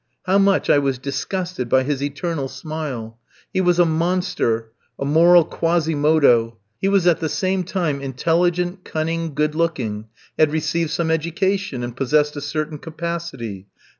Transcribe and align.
How 0.23 0.39
much 0.39 0.67
I 0.67 0.79
was 0.79 0.97
disgusted 0.97 1.69
by 1.69 1.83
his 1.83 2.01
eternal 2.01 2.47
smile! 2.47 3.19
He 3.53 3.61
was 3.61 3.77
a 3.77 3.85
monster 3.85 4.71
a 4.97 5.05
moral 5.05 5.45
Quasimodo. 5.45 6.57
He 6.79 6.87
was 6.87 7.05
at 7.05 7.19
the 7.19 7.29
same 7.29 7.63
time 7.63 8.01
intelligent, 8.01 8.83
cunning, 8.83 9.35
good 9.35 9.53
looking, 9.53 10.05
had 10.39 10.51
received 10.51 10.89
some 10.89 11.11
education, 11.11 11.83
and 11.83 11.95
possessed 11.95 12.35
a 12.35 12.41
certain 12.41 12.79
capacity. 12.79 13.67